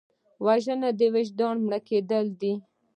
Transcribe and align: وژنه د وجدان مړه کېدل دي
وژنه 0.45 0.89
د 0.99 1.01
وجدان 1.15 1.55
مړه 1.65 1.79
کېدل 1.87 2.25
دي 2.41 2.53